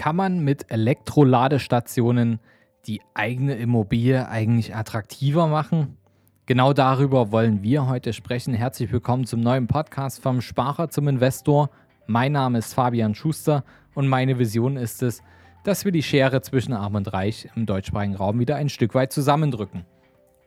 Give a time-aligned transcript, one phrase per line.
[0.00, 2.40] Kann man mit Elektroladestationen
[2.86, 5.98] die eigene Immobilie eigentlich attraktiver machen?
[6.46, 8.54] Genau darüber wollen wir heute sprechen.
[8.54, 11.68] Herzlich willkommen zum neuen Podcast vom Sparer zum Investor.
[12.06, 13.62] Mein Name ist Fabian Schuster
[13.94, 15.22] und meine Vision ist es,
[15.64, 19.12] dass wir die Schere zwischen Arm und Reich im deutschsprachigen Raum wieder ein Stück weit
[19.12, 19.84] zusammendrücken.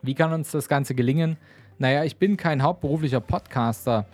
[0.01, 1.37] Wie kann uns das Ganze gelingen?
[1.77, 4.07] Naja, ich bin kein hauptberuflicher Podcaster,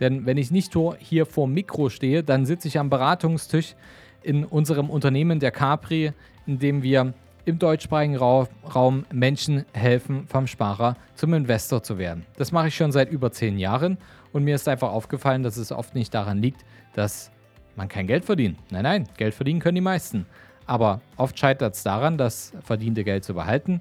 [0.00, 3.74] denn wenn ich nicht hier vor dem Mikro stehe, dann sitze ich am Beratungstisch
[4.22, 6.12] in unserem Unternehmen der Capri,
[6.46, 12.24] in dem wir im deutschsprachigen Raum Menschen helfen, vom Sparer zum Investor zu werden.
[12.36, 13.98] Das mache ich schon seit über zehn Jahren
[14.32, 17.30] und mir ist einfach aufgefallen, dass es oft nicht daran liegt, dass
[17.74, 18.58] man kein Geld verdient.
[18.70, 20.26] Nein, nein, Geld verdienen können die meisten.
[20.66, 23.80] Aber oft scheitert es daran, das verdiente Geld zu behalten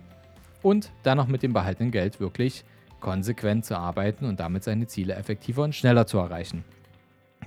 [0.63, 2.63] und dann noch mit dem behaltenen Geld wirklich
[2.99, 6.63] konsequent zu arbeiten und damit seine Ziele effektiver und schneller zu erreichen.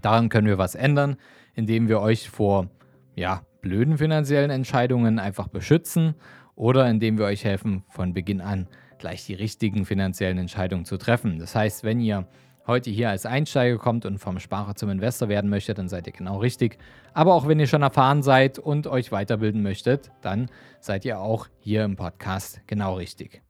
[0.03, 1.17] Daran können wir was ändern,
[1.55, 2.69] indem wir euch vor
[3.15, 6.15] ja, blöden finanziellen Entscheidungen einfach beschützen
[6.55, 11.39] oder indem wir euch helfen, von Beginn an gleich die richtigen finanziellen Entscheidungen zu treffen.
[11.39, 12.27] Das heißt, wenn ihr
[12.67, 16.13] heute hier als Einsteiger kommt und vom Sparer zum Investor werden möchtet, dann seid ihr
[16.13, 16.79] genau richtig.
[17.13, 20.49] Aber auch wenn ihr schon erfahren seid und euch weiterbilden möchtet, dann
[20.81, 23.43] seid ihr auch hier im Podcast genau richtig.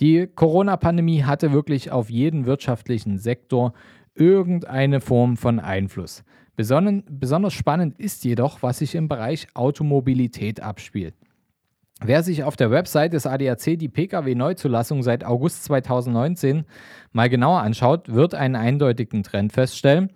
[0.00, 3.72] Die Corona-Pandemie hatte wirklich auf jeden wirtschaftlichen Sektor
[4.14, 6.22] irgendeine Form von Einfluss.
[6.56, 11.14] Besonders spannend ist jedoch, was sich im Bereich Automobilität abspielt.
[12.02, 16.64] Wer sich auf der Website des ADAC die Pkw-Neuzulassung seit August 2019
[17.12, 20.12] mal genauer anschaut, wird einen eindeutigen Trend feststellen.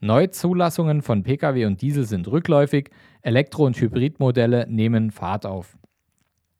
[0.00, 2.90] Neuzulassungen von Pkw und Diesel sind rückläufig,
[3.22, 5.76] Elektro- und Hybridmodelle nehmen Fahrt auf.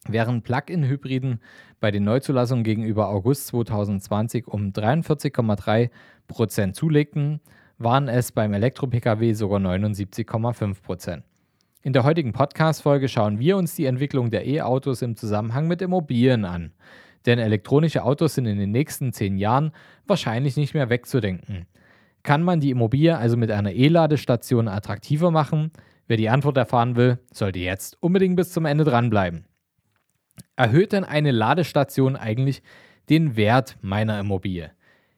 [0.07, 1.41] Während Plug-in-Hybriden
[1.81, 5.91] bei den Neuzulassungen gegenüber August 2020 um 43,3
[6.29, 7.41] Prozent zulegten,
[7.81, 11.25] waren es beim Elektro-Pkw sogar 79,5 Prozent.
[11.83, 16.45] In der heutigen Podcast-Folge schauen wir uns die Entwicklung der E-Autos im Zusammenhang mit Immobilien
[16.45, 16.73] an.
[17.25, 19.73] Denn elektronische Autos sind in den nächsten zehn Jahren
[20.07, 21.67] wahrscheinlich nicht mehr wegzudenken.
[22.23, 25.71] Kann man die Immobilie also mit einer E-Ladestation attraktiver machen?
[26.07, 29.47] Wer die Antwort erfahren will, sollte jetzt unbedingt bis zum Ende dranbleiben.
[30.55, 32.63] Erhöht denn eine Ladestation eigentlich
[33.09, 34.71] den Wert meiner Immobilie?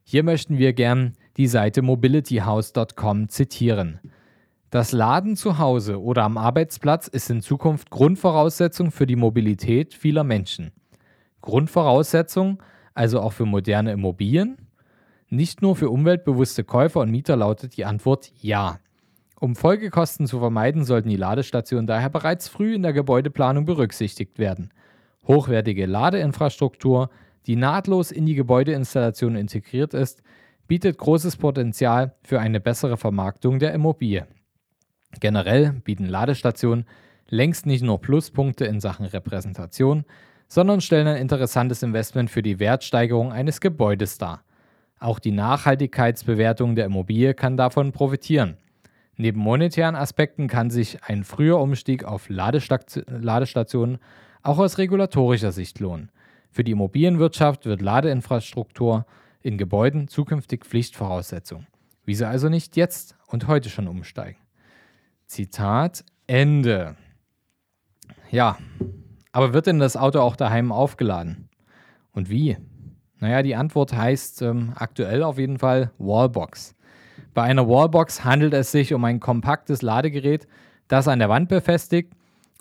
[0.05, 4.01] Hier möchten wir gern die Seite mobilityhouse.com zitieren.
[4.71, 10.25] Das Laden zu Hause oder am Arbeitsplatz ist in Zukunft Grundvoraussetzung für die Mobilität vieler
[10.25, 10.73] Menschen.
[11.41, 12.63] Grundvoraussetzung
[12.95, 14.57] also auch für moderne Immobilien?
[15.29, 18.79] Nicht nur für umweltbewusste Käufer und Mieter lautet die Antwort ja.
[19.41, 24.71] Um Folgekosten zu vermeiden, sollten die Ladestationen daher bereits früh in der Gebäudeplanung berücksichtigt werden.
[25.27, 27.11] Hochwertige Ladeinfrastruktur,
[27.47, 30.23] die nahtlos in die Gebäudeinstallation integriert ist,
[30.69, 34.27] bietet großes Potenzial für eine bessere Vermarktung der Immobilie.
[35.21, 36.87] Generell bieten Ladestationen
[37.29, 40.05] längst nicht nur Pluspunkte in Sachen Repräsentation,
[40.49, 44.45] sondern stellen ein interessantes Investment für die Wertsteigerung eines Gebäudes dar.
[44.99, 48.57] Auch die Nachhaltigkeitsbewertung der Immobilie kann davon profitieren.
[49.17, 53.99] Neben monetären Aspekten kann sich ein früher Umstieg auf Ladestationen
[54.43, 56.11] auch aus regulatorischer Sicht lohnen.
[56.51, 59.07] Für die Immobilienwirtschaft wird Ladeinfrastruktur
[59.43, 61.67] in Gebäuden zukünftig Pflichtvoraussetzung.
[62.05, 64.39] Wieso also nicht jetzt und heute schon umsteigen?
[65.27, 66.97] Zitat Ende.
[68.31, 68.59] Ja,
[69.33, 71.49] aber wird denn das Auto auch daheim aufgeladen?
[72.13, 72.57] Und wie?
[73.19, 76.75] Naja, die Antwort heißt ähm, aktuell auf jeden Fall Wallbox.
[77.35, 80.47] Bei einer Wallbox handelt es sich um ein kompaktes Ladegerät,
[80.89, 82.13] das an der Wand befestigt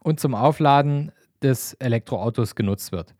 [0.04, 3.14] und zum Aufladen des Elektroautos genutzt wird.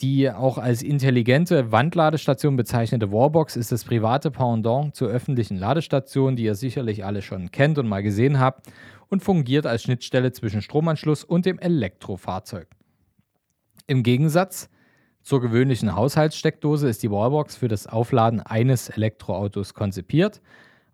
[0.00, 6.44] Die auch als intelligente Wandladestation bezeichnete Warbox ist das private Pendant zur öffentlichen Ladestation, die
[6.44, 8.66] ihr sicherlich alle schon kennt und mal gesehen habt,
[9.10, 12.68] und fungiert als Schnittstelle zwischen Stromanschluss und dem Elektrofahrzeug.
[13.86, 14.70] Im Gegensatz
[15.20, 20.40] zur gewöhnlichen Haushaltssteckdose ist die Wallbox für das Aufladen eines Elektroautos konzipiert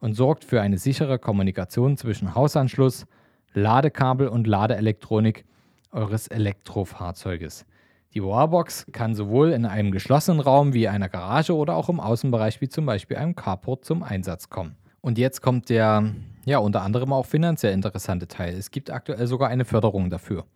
[0.01, 3.07] und sorgt für eine sichere Kommunikation zwischen Hausanschluss,
[3.53, 5.45] Ladekabel und Ladeelektronik
[5.93, 7.67] eures Elektrofahrzeuges.
[8.15, 12.61] Die Warbox kann sowohl in einem geschlossenen Raum wie einer Garage oder auch im Außenbereich
[12.61, 14.77] wie zum Beispiel einem Carport zum Einsatz kommen.
[15.01, 16.15] Und jetzt kommt der,
[16.45, 18.55] ja, unter anderem auch finanziell interessante Teil.
[18.55, 20.47] Es gibt aktuell sogar eine Förderung dafür.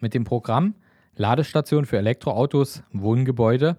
[0.00, 0.74] Mit dem Programm
[1.14, 3.76] Ladestation für Elektroautos, Wohngebäude,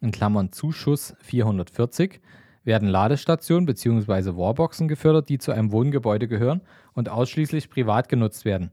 [0.00, 2.20] in Klammern Zuschuss 440,
[2.62, 4.36] werden Ladestationen bzw.
[4.36, 6.60] Warboxen gefördert, die zu einem Wohngebäude gehören
[6.94, 8.70] und ausschließlich privat genutzt werden.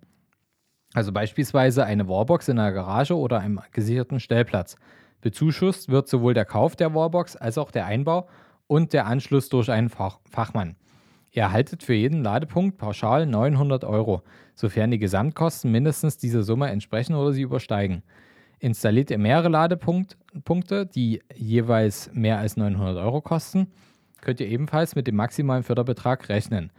[0.93, 4.75] Also beispielsweise eine Warbox in einer Garage oder einem gesicherten Stellplatz.
[5.21, 8.27] Bezuschusst wird sowohl der Kauf der Warbox als auch der Einbau
[8.67, 10.75] und der Anschluss durch einen Fach Fachmann.
[11.31, 14.21] Ihr erhaltet für jeden Ladepunkt pauschal 900 Euro,
[14.53, 18.03] sofern die Gesamtkosten mindestens dieser Summe entsprechen oder sie übersteigen.
[18.59, 23.71] Installiert ihr mehrere Ladepunkte, die jeweils mehr als 900 Euro kosten,
[24.21, 26.71] könnt ihr ebenfalls mit dem maximalen Förderbetrag rechnen.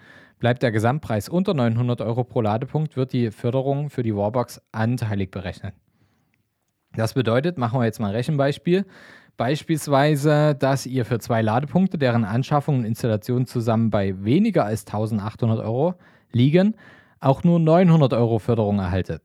[0.44, 5.31] Bleibt der Gesamtpreis unter 900 Euro pro Ladepunkt, wird die Förderung für die Warbox anteilig
[5.31, 5.73] berechnet.
[6.94, 8.85] Das bedeutet, machen wir jetzt mal ein Rechenbeispiel.
[9.38, 15.61] Beispielsweise, dass ihr für zwei Ladepunkte, deren Anschaffung und Installation zusammen bei weniger als 1800
[15.61, 15.94] Euro
[16.31, 16.75] liegen,
[17.20, 19.23] auch nur 900 Euro Förderung erhaltet.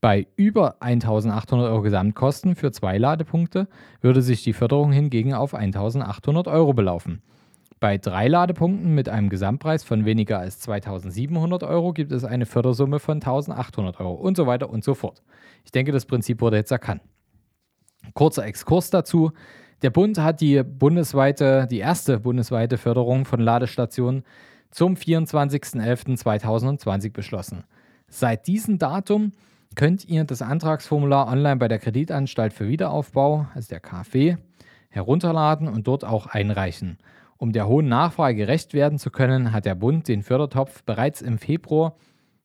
[0.00, 3.68] Bei über 1800 Euro Gesamtkosten für zwei Ladepunkte
[4.00, 7.20] würde sich die Förderung hingegen auf 1800 Euro belaufen.
[7.84, 12.98] Bei drei Ladepunkten mit einem Gesamtpreis von weniger als 2700 Euro gibt es eine Fördersumme
[12.98, 15.22] von 1800 Euro und so weiter und so fort.
[15.66, 17.02] Ich denke, das Prinzip wurde jetzt erkannt.
[18.14, 19.32] Kurzer Exkurs dazu.
[19.82, 24.24] Der Bund hat die bundesweite, die erste bundesweite Förderung von Ladestationen
[24.70, 27.64] zum 24.11.2020 beschlossen.
[28.08, 29.32] Seit diesem Datum
[29.74, 34.38] könnt ihr das Antragsformular online bei der Kreditanstalt für Wiederaufbau, also der KfW,
[34.88, 36.96] herunterladen und dort auch einreichen.
[37.44, 41.36] Um der hohen Nachfrage gerecht werden zu können, hat der Bund den Fördertopf bereits im
[41.36, 41.94] Februar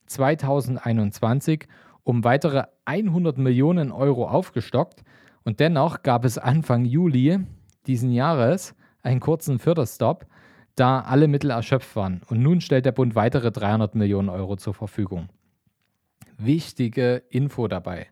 [0.04, 1.66] 2021
[2.04, 5.02] um weitere 100 Millionen Euro aufgestockt
[5.42, 7.40] und dennoch gab es Anfang Juli
[7.86, 10.26] diesen Jahres einen kurzen Förderstopp,
[10.74, 12.20] da alle Mittel erschöpft waren.
[12.28, 15.30] Und nun stellt der Bund weitere 300 Millionen Euro zur Verfügung
[16.36, 18.08] wichtige Info dabei.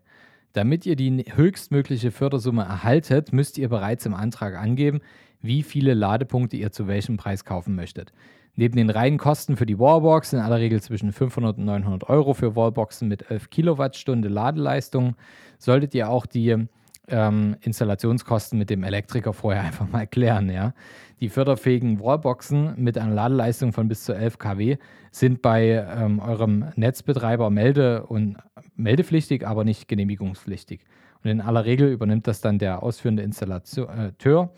[0.53, 5.01] Damit ihr die höchstmögliche Fördersumme erhaltet, müsst ihr bereits im Antrag angeben,
[5.41, 8.11] wie viele Ladepunkte ihr zu welchem Preis kaufen möchtet.
[8.55, 12.33] Neben den reinen Kosten für die Wallbox in aller Regel zwischen 500 und 900 Euro
[12.33, 15.15] für Wallboxen mit 11 Kilowattstunde Ladeleistung
[15.59, 16.67] solltet ihr auch die
[17.09, 20.49] ähm, Installationskosten mit dem Elektriker vorher einfach mal klären.
[20.49, 20.73] Ja?
[21.19, 24.77] Die förderfähigen Wallboxen mit einer Ladeleistung von bis zu 11 kW
[25.11, 28.37] sind bei ähm, eurem Netzbetreiber melde- und
[28.75, 30.81] meldepflichtig, aber nicht genehmigungspflichtig.
[31.23, 34.51] Und in aller Regel übernimmt das dann der ausführende Installateur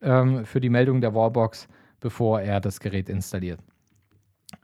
[0.00, 1.68] ähm, für die Meldung der Wallbox,
[2.00, 3.60] bevor er das Gerät installiert.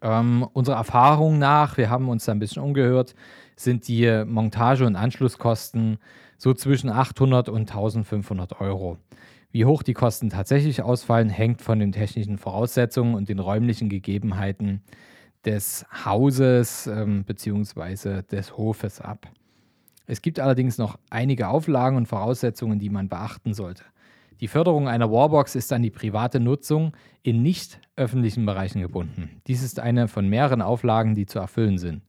[0.00, 3.14] Ähm, unserer Erfahrung nach, wir haben uns da ein bisschen umgehört,
[3.56, 5.98] sind die Montage- und Anschlusskosten
[6.42, 8.98] so zwischen 800 und 1500 Euro.
[9.52, 14.82] Wie hoch die Kosten tatsächlich ausfallen, hängt von den technischen Voraussetzungen und den räumlichen Gegebenheiten
[15.44, 18.22] des Hauses ähm, bzw.
[18.22, 19.30] des Hofes ab.
[20.06, 23.84] Es gibt allerdings noch einige Auflagen und Voraussetzungen, die man beachten sollte.
[24.40, 29.30] Die Förderung einer Warbox ist an die private Nutzung in nicht öffentlichen Bereichen gebunden.
[29.46, 32.02] Dies ist eine von mehreren Auflagen, die zu erfüllen sind.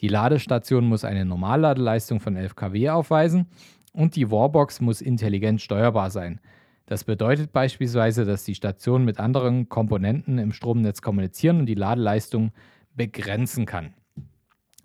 [0.00, 3.46] Die Ladestation muss eine Normalladeleistung von 11 kW aufweisen
[3.92, 6.40] und die Warbox muss intelligent steuerbar sein.
[6.86, 12.52] Das bedeutet beispielsweise, dass die Station mit anderen Komponenten im Stromnetz kommunizieren und die Ladeleistung
[12.94, 13.94] begrenzen kann.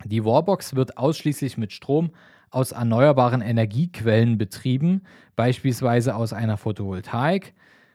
[0.05, 2.11] Die Warbox wird ausschließlich mit Strom
[2.51, 5.03] aus erneuerbaren Energiequellen betrieben,
[5.35, 7.53] beispielsweise aus einer Photovoltaik-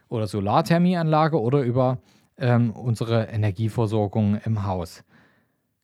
[0.08, 1.98] oder Solarthermieanlage oder über
[2.36, 5.02] ähm, unsere Energieversorgung im Haus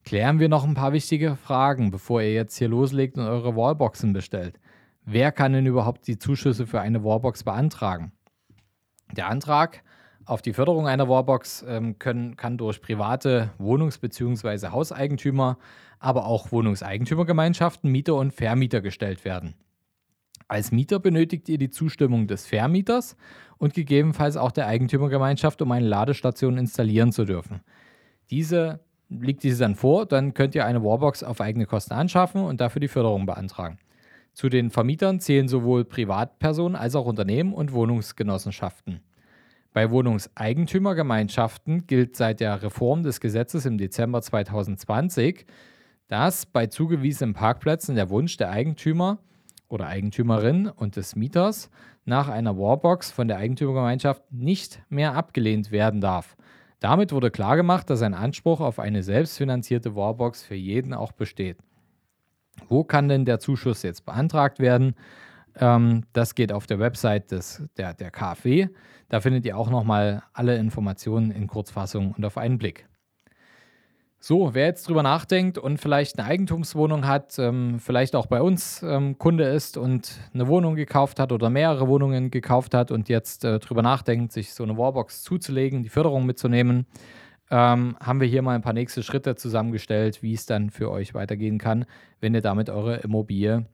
[0.03, 4.13] klären wir noch ein paar wichtige Fragen, bevor ihr jetzt hier loslegt und eure Wallboxen
[4.13, 4.59] bestellt.
[5.05, 8.11] Wer kann denn überhaupt die Zuschüsse für eine Wallbox beantragen?
[9.11, 9.83] Der Antrag
[10.25, 14.67] auf die Förderung einer Wallbox ähm, können, kann durch private Wohnungs- bzw.
[14.67, 15.57] Hauseigentümer,
[15.99, 19.55] aber auch Wohnungseigentümergemeinschaften, Mieter und Vermieter gestellt werden.
[20.47, 23.15] Als Mieter benötigt ihr die Zustimmung des Vermieters
[23.57, 27.61] und gegebenenfalls auch der Eigentümergemeinschaft, um eine Ladestation installieren zu dürfen.
[28.29, 28.81] Diese
[29.19, 32.79] liegt diese dann vor, dann könnt ihr eine Warbox auf eigene Kosten anschaffen und dafür
[32.79, 33.77] die Förderung beantragen.
[34.33, 39.01] Zu den Vermietern zählen sowohl Privatpersonen als auch Unternehmen und Wohnungsgenossenschaften.
[39.73, 45.45] Bei Wohnungseigentümergemeinschaften gilt seit der Reform des Gesetzes im Dezember 2020,
[46.07, 49.19] dass bei zugewiesenen Parkplätzen der Wunsch der Eigentümer
[49.69, 51.69] oder Eigentümerin und des Mieters
[52.03, 56.35] nach einer Warbox von der Eigentümergemeinschaft nicht mehr abgelehnt werden darf.
[56.81, 61.57] Damit wurde klargemacht, dass ein Anspruch auf eine selbstfinanzierte Warbox für jeden auch besteht.
[62.67, 64.95] Wo kann denn der Zuschuss jetzt beantragt werden?
[65.55, 68.67] Ähm, das geht auf der Website des, der, der KfW.
[69.09, 72.87] Da findet ihr auch nochmal alle Informationen in Kurzfassung und auf einen Blick.
[74.23, 78.83] So, wer jetzt drüber nachdenkt und vielleicht eine Eigentumswohnung hat, ähm, vielleicht auch bei uns
[78.83, 83.43] ähm, Kunde ist und eine Wohnung gekauft hat oder mehrere Wohnungen gekauft hat und jetzt
[83.45, 86.85] äh, drüber nachdenkt, sich so eine Warbox zuzulegen, die Förderung mitzunehmen,
[87.49, 91.15] ähm, haben wir hier mal ein paar nächste Schritte zusammengestellt, wie es dann für euch
[91.15, 91.85] weitergehen kann,
[92.19, 93.65] wenn ihr damit eure Immobilie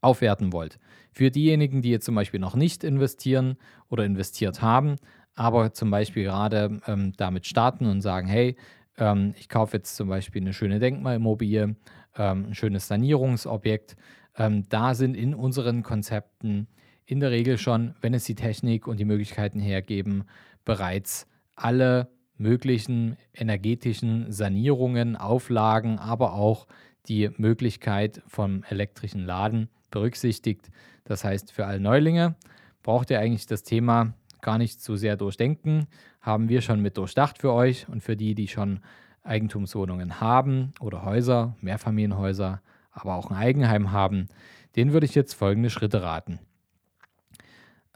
[0.00, 0.78] aufwerten wollt.
[1.10, 3.56] Für diejenigen, die jetzt zum Beispiel noch nicht investieren
[3.88, 4.98] oder investiert haben,
[5.34, 8.56] aber zum Beispiel gerade ähm, damit starten und sagen, hey,
[8.98, 11.76] ähm, ich kaufe jetzt zum Beispiel eine schöne Denkmalimmobilie,
[12.16, 13.96] ähm, ein schönes Sanierungsobjekt.
[14.36, 16.68] Ähm, da sind in unseren Konzepten
[17.06, 20.24] in der Regel schon, wenn es die Technik und die Möglichkeiten hergeben,
[20.64, 26.66] bereits alle möglichen energetischen Sanierungen, Auflagen, aber auch
[27.08, 30.70] die Möglichkeit vom elektrischen Laden berücksichtigt.
[31.04, 32.36] Das heißt, für alle Neulinge
[32.82, 35.86] braucht ihr eigentlich das Thema gar nicht zu sehr durchdenken.
[36.20, 38.80] Haben wir schon mit durchdacht für euch und für die, die schon
[39.22, 44.28] Eigentumswohnungen haben oder Häuser, Mehrfamilienhäuser, aber auch ein Eigenheim haben,
[44.76, 46.38] denen würde ich jetzt folgende Schritte raten.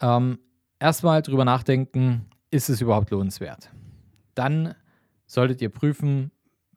[0.01, 0.39] Ähm,
[0.79, 3.71] erstmal drüber nachdenken, ist es überhaupt lohnenswert?
[4.35, 4.75] Dann
[5.27, 6.31] solltet ihr prüfen,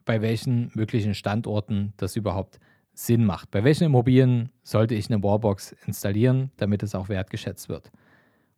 [0.06, 2.60] bei welchen möglichen Standorten das überhaupt
[2.94, 3.52] Sinn macht.
[3.52, 7.92] Bei welchen Immobilien sollte ich eine Wallbox installieren, damit es auch wertgeschätzt wird.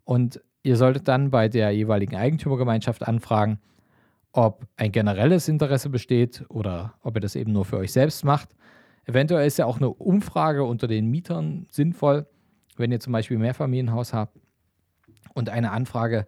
[0.03, 3.59] Und ihr solltet dann bei der jeweiligen Eigentümergemeinschaft anfragen,
[4.31, 8.49] ob ein generelles Interesse besteht oder ob ihr das eben nur für euch selbst macht.
[9.05, 12.27] Eventuell ist ja auch eine Umfrage unter den Mietern sinnvoll,
[12.75, 14.37] wenn ihr zum Beispiel Mehrfamilienhaus habt
[15.33, 16.27] und eine Anfrage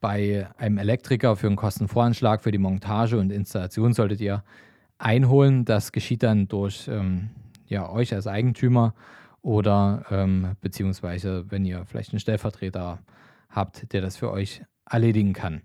[0.00, 4.42] bei einem Elektriker für einen Kostenvoranschlag für die Montage und Installation solltet ihr
[4.98, 5.64] einholen.
[5.64, 7.30] Das geschieht dann durch ähm,
[7.66, 8.94] ja, euch als Eigentümer
[9.42, 13.02] oder ähm, beziehungsweise wenn ihr vielleicht einen Stellvertreter habt,
[13.92, 15.62] der das für euch erledigen kann.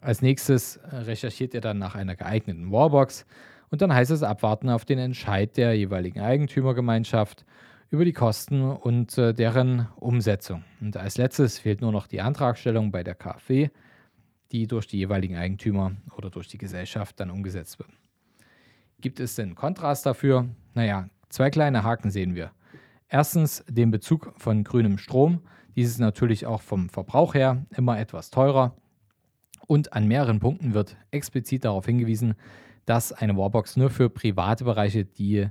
[0.00, 3.24] Als nächstes recherchiert ihr dann nach einer geeigneten Wallbox
[3.70, 7.44] und dann heißt es abwarten auf den Entscheid der jeweiligen Eigentümergemeinschaft
[7.90, 10.64] über die Kosten und äh, deren Umsetzung.
[10.80, 13.70] Und als letztes fehlt nur noch die Antragstellung bei der KfW,
[14.52, 17.90] die durch die jeweiligen Eigentümer oder durch die Gesellschaft dann umgesetzt wird.
[19.00, 20.48] Gibt es denn Kontrast dafür?
[20.74, 22.50] Naja, zwei kleine Haken sehen wir.
[23.08, 25.40] Erstens den Bezug von grünem Strom.
[25.76, 28.76] Dies ist natürlich auch vom Verbrauch her immer etwas teurer.
[29.66, 32.34] Und an mehreren Punkten wird explizit darauf hingewiesen,
[32.86, 35.48] dass eine Warbox nur für private Bereiche, die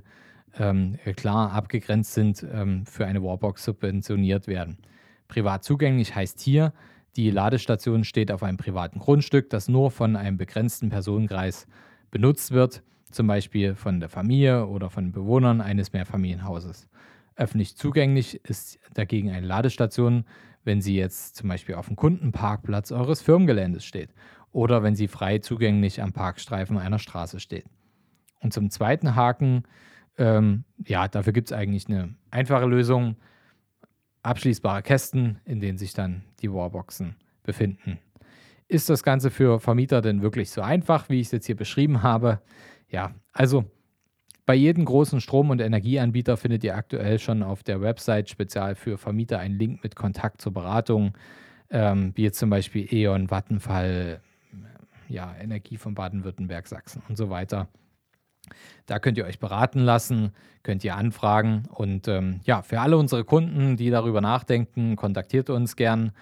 [0.56, 4.78] ähm, klar abgegrenzt sind, ähm, für eine Warbox subventioniert werden.
[5.26, 6.72] Privat zugänglich heißt hier,
[7.16, 11.66] die Ladestation steht auf einem privaten Grundstück, das nur von einem begrenzten Personenkreis
[12.10, 16.88] benutzt wird, zum Beispiel von der Familie oder von Bewohnern eines Mehrfamilienhauses.
[17.36, 20.24] Öffentlich zugänglich ist dagegen eine Ladestation,
[20.62, 24.10] wenn sie jetzt zum Beispiel auf dem Kundenparkplatz eures Firmengeländes steht
[24.52, 27.66] oder wenn sie frei zugänglich am Parkstreifen einer Straße steht.
[28.40, 29.64] Und zum zweiten Haken,
[30.16, 33.16] ähm, ja, dafür gibt es eigentlich eine einfache Lösung.
[34.22, 37.98] Abschließbare Kästen, in denen sich dann die Warboxen befinden.
[38.68, 42.02] Ist das Ganze für Vermieter denn wirklich so einfach, wie ich es jetzt hier beschrieben
[42.02, 42.40] habe?
[42.88, 43.64] Ja, also
[44.46, 48.98] bei jedem großen Strom- und Energieanbieter findet ihr aktuell schon auf der Website spezial für
[48.98, 51.16] Vermieter einen Link mit Kontakt zur Beratung,
[51.70, 54.20] ähm, wie jetzt zum Beispiel E.ON, Vattenfall,
[55.08, 57.68] ja, Energie von Baden-Württemberg, Sachsen und so weiter.
[58.84, 60.32] Da könnt ihr euch beraten lassen,
[60.62, 65.76] könnt ihr anfragen und ähm, ja, für alle unsere Kunden, die darüber nachdenken, kontaktiert uns
[65.76, 66.12] gern,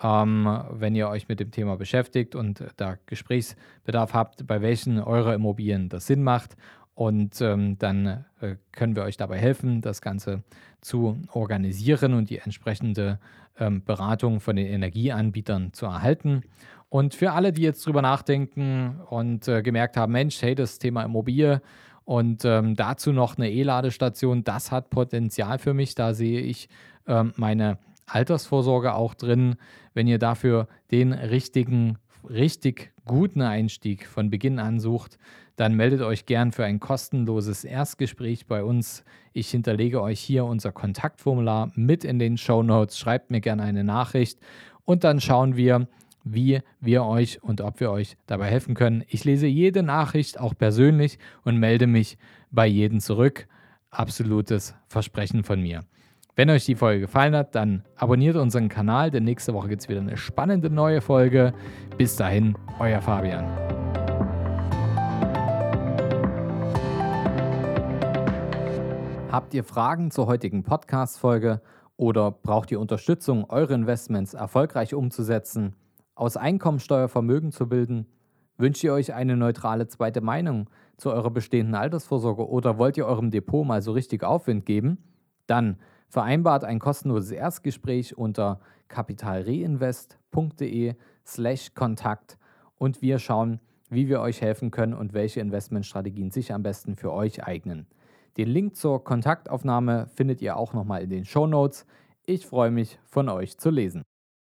[0.00, 5.34] ähm, wenn ihr euch mit dem Thema beschäftigt und da Gesprächsbedarf habt, bei welchen eurer
[5.34, 6.56] Immobilien das Sinn macht
[6.96, 10.42] und ähm, dann äh, können wir euch dabei helfen, das Ganze
[10.80, 13.20] zu organisieren und die entsprechende
[13.58, 16.42] ähm, Beratung von den Energieanbietern zu erhalten.
[16.88, 21.02] Und für alle, die jetzt drüber nachdenken und äh, gemerkt haben, Mensch, hey, das Thema
[21.02, 21.60] Immobilie
[22.06, 25.94] und ähm, dazu noch eine E-Ladestation, das hat Potenzial für mich.
[25.96, 26.70] Da sehe ich
[27.06, 27.76] ähm, meine
[28.06, 29.56] Altersvorsorge auch drin.
[29.92, 35.18] Wenn ihr dafür den richtigen, richtig guten Einstieg von Beginn an sucht,
[35.56, 39.04] dann meldet euch gern für ein kostenloses Erstgespräch bei uns.
[39.32, 42.98] Ich hinterlege euch hier unser Kontaktformular mit in den Show Notes.
[42.98, 44.38] Schreibt mir gerne eine Nachricht
[44.84, 45.88] und dann schauen wir,
[46.24, 49.04] wie wir euch und ob wir euch dabei helfen können.
[49.08, 52.18] Ich lese jede Nachricht auch persönlich und melde mich
[52.50, 53.46] bei jedem zurück.
[53.90, 55.84] Absolutes Versprechen von mir.
[56.38, 59.88] Wenn euch die Folge gefallen hat, dann abonniert unseren Kanal, denn nächste Woche gibt es
[59.88, 61.54] wieder eine spannende neue Folge.
[61.96, 63.46] Bis dahin, euer Fabian.
[69.32, 71.62] Habt ihr Fragen zur heutigen Podcast-Folge
[71.96, 75.74] oder braucht ihr Unterstützung, eure Investments erfolgreich umzusetzen,
[76.14, 78.08] aus Einkommensteuer Vermögen zu bilden?
[78.58, 83.30] Wünscht ihr euch eine neutrale zweite Meinung zu eurer bestehenden Altersvorsorge oder wollt ihr eurem
[83.30, 84.98] Depot mal so richtig Aufwind geben?
[85.46, 85.78] Dann
[86.08, 92.38] vereinbart ein kostenloses Erstgespräch unter kapitalreinvest.de/slash Kontakt
[92.76, 97.12] und wir schauen, wie wir euch helfen können und welche Investmentstrategien sich am besten für
[97.12, 97.86] euch eignen.
[98.36, 101.86] Den Link zur Kontaktaufnahme findet ihr auch nochmal in den Show Notes.
[102.26, 104.02] Ich freue mich, von euch zu lesen.